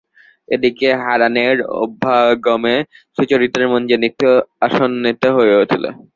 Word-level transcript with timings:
এ 0.49 0.57
দিকে 0.63 0.87
হারানের 1.03 1.55
অভ্যাগমে 1.81 2.75
সুচরিতার 3.17 3.65
মন 3.71 3.81
যেন 3.91 4.01
একটু 4.09 4.27
আশান্বিত 4.65 5.23
হইয়া 5.35 5.57
উঠিল। 5.63 5.83